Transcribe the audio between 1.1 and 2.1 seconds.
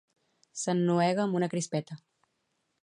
amb una crispeta